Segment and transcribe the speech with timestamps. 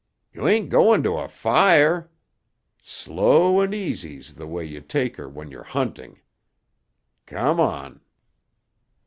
[0.33, 2.09] "You ain't going to a fire.
[2.81, 6.21] Slow and easy's the way you take her when you're hunting.
[7.27, 8.01] Come on."